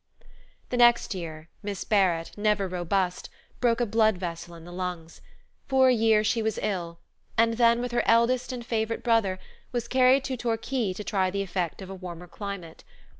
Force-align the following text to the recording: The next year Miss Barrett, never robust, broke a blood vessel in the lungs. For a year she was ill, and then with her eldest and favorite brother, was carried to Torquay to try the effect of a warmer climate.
The 0.69 0.77
next 0.77 1.13
year 1.13 1.47
Miss 1.61 1.83
Barrett, 1.83 2.31
never 2.35 2.67
robust, 2.67 3.29
broke 3.59 3.79
a 3.79 3.85
blood 3.85 4.17
vessel 4.17 4.55
in 4.55 4.63
the 4.63 4.73
lungs. 4.73 5.21
For 5.67 5.89
a 5.89 5.93
year 5.93 6.23
she 6.23 6.41
was 6.41 6.57
ill, 6.63 6.97
and 7.37 7.53
then 7.57 7.81
with 7.81 7.91
her 7.91 8.01
eldest 8.07 8.51
and 8.51 8.65
favorite 8.65 9.03
brother, 9.03 9.37
was 9.71 9.87
carried 9.87 10.23
to 10.23 10.37
Torquay 10.37 10.93
to 10.93 11.03
try 11.03 11.29
the 11.29 11.43
effect 11.43 11.83
of 11.83 11.89
a 11.91 11.93
warmer 11.93 12.25
climate. 12.27 12.83